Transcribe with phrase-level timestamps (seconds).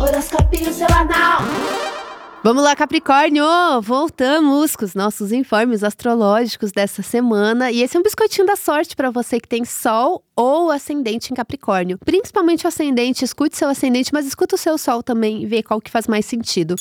[0.00, 1.42] Horoscópio semanal.
[2.42, 3.44] Vamos lá, Capricórnio!
[3.82, 7.70] Voltamos com os nossos informes astrológicos dessa semana.
[7.70, 11.36] E esse é um biscoitinho da sorte para você que tem Sol ou ascendente em
[11.36, 11.98] Capricórnio.
[11.98, 15.78] Principalmente o ascendente, escute seu ascendente, mas escuta o seu Sol também e vê qual
[15.82, 16.76] que faz mais sentido.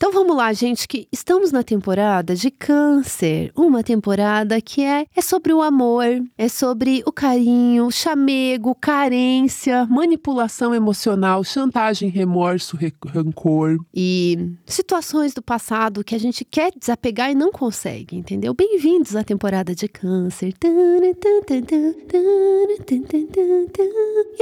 [0.00, 5.20] Então vamos lá, gente, que estamos na temporada de Câncer, uma temporada que é, é
[5.20, 6.06] sobre o amor,
[6.38, 12.78] é sobre o carinho, chamego, carência, manipulação emocional, chantagem, remorso,
[13.08, 18.54] rancor e situações do passado que a gente quer desapegar e não consegue, entendeu?
[18.54, 20.54] Bem-vindos à temporada de Câncer.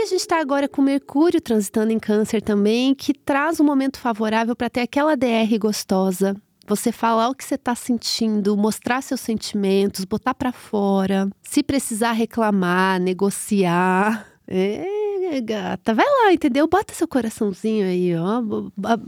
[0.09, 4.71] Gente está agora com Mercúrio transitando em Câncer também, que traz um momento favorável para
[4.71, 6.35] ter aquela DR gostosa,
[6.67, 12.13] você falar o que você está sentindo, mostrar seus sentimentos, botar para fora, se precisar
[12.13, 14.27] reclamar, negociar.
[14.47, 15.08] É
[15.41, 16.67] gata, vai lá, entendeu?
[16.67, 18.43] Bota seu coraçãozinho aí, ó.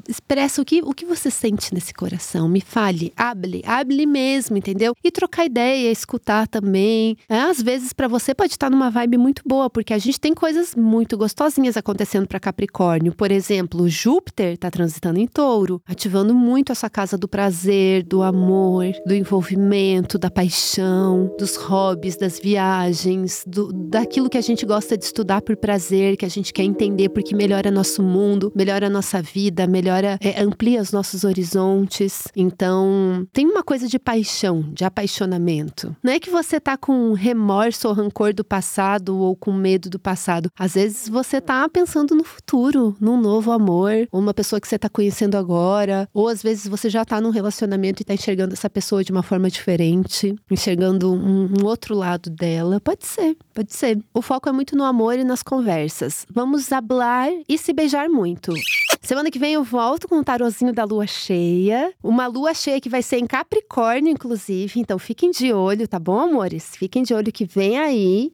[0.09, 2.49] Expressa o que, o que você sente nesse coração.
[2.49, 4.95] Me fale, hable, hable mesmo, entendeu?
[5.03, 7.17] E trocar ideia, escutar também.
[7.29, 10.35] É, às vezes, para você, pode estar numa vibe muito boa, porque a gente tem
[10.35, 13.15] coisas muito gostosinhas acontecendo para Capricórnio.
[13.15, 18.87] Por exemplo, Júpiter tá transitando em touro, ativando muito essa casa do prazer, do amor,
[19.07, 25.05] do envolvimento, da paixão, dos hobbies, das viagens, do, daquilo que a gente gosta de
[25.05, 29.67] estudar por prazer que a gente quer entender porque melhora nosso mundo, melhora nossa vida,
[29.67, 32.25] melhora, é, amplia os nossos horizontes.
[32.37, 35.95] Então, tem uma coisa de paixão, de apaixonamento.
[36.03, 39.99] Não é que você tá com remorso ou rancor do passado ou com medo do
[39.99, 40.51] passado.
[40.59, 44.79] Às vezes você tá pensando no futuro, num novo amor, ou uma pessoa que você
[44.79, 48.71] tá conhecendo agora, ou às vezes você já tá num relacionamento e tá enxergando essa
[48.71, 52.81] pessoa de uma forma diferente, enxergando um, um outro lado dela.
[52.81, 53.99] Pode ser, pode ser.
[54.15, 56.27] O foco é muito no amor e nas conversas conversas.
[56.31, 58.53] Vamos hablar e se beijar muito.
[59.01, 61.93] Semana que vem eu volto com o tarozinho da lua cheia.
[62.03, 64.81] Uma lua cheia que vai ser em Capricórnio, inclusive.
[64.81, 66.77] Então fiquem de olho, tá bom, amores?
[66.77, 68.31] Fiquem de olho que vem aí.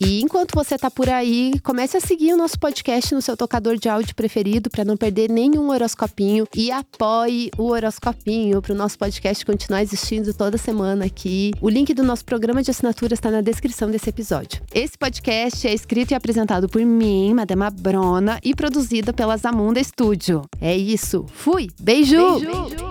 [0.00, 3.76] E enquanto você está por aí, comece a seguir o nosso podcast no seu tocador
[3.76, 8.98] de áudio preferido para não perder nenhum horoscopinho e apoie o horoscopinho para o nosso
[8.98, 11.52] podcast continuar existindo toda semana aqui.
[11.60, 14.62] O link do nosso programa de assinatura está na descrição desse episódio.
[14.72, 20.42] Esse podcast é escrito e apresentado por mim, Madama Brona, e produzido pela Zamunda Studio.
[20.60, 21.26] É isso.
[21.32, 21.68] Fui.
[21.80, 22.38] Beijo.
[22.38, 22.68] Beijo.
[22.68, 22.87] Beijo.